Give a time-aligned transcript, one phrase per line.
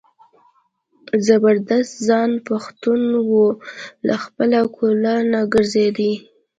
[1.25, 3.31] زبردست خان پښتون و
[4.07, 6.13] له خپله قوله نه ګرځېدی.